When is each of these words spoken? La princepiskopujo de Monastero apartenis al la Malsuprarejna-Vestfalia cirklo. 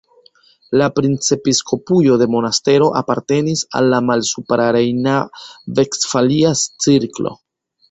La 0.81 0.85
princepiskopujo 0.99 2.15
de 2.21 2.27
Monastero 2.37 2.87
apartenis 3.03 3.63
al 3.81 3.91
la 3.93 4.01
Malsuprarejna-Vestfalia 4.07 6.57
cirklo. 6.65 7.39